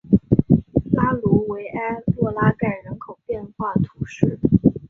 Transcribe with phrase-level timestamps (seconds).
[0.93, 4.39] 拉卢维埃洛拉盖人口变化图示